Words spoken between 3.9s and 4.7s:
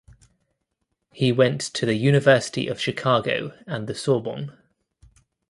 Sorbonne.